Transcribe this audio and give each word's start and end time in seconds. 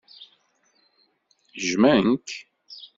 Jjmen-k. 1.67 2.27